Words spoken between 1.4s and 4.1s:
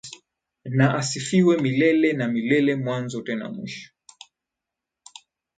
milele na milele mwanzo tena mwisho.